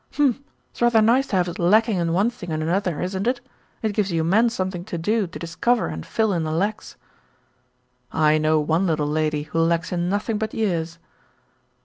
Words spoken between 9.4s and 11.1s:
who lacks in nothing but years."